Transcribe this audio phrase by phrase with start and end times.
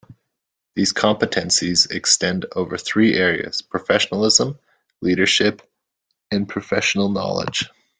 [0.73, 4.57] These competencies extend over three areas: professionalism,
[4.99, 5.61] leadership
[6.31, 7.69] and professional knowledge.